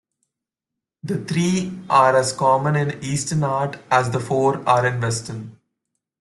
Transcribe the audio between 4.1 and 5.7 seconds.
four are in Western.